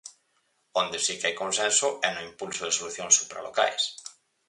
[0.81, 3.83] Onde si que hai consenso é no impulso de solucións supralocais.